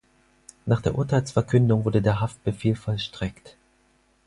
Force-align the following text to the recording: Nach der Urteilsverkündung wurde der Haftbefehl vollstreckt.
Nach 0.65 0.81
der 0.81 0.95
Urteilsverkündung 0.97 1.85
wurde 1.85 2.01
der 2.01 2.19
Haftbefehl 2.19 2.75
vollstreckt. 2.75 3.55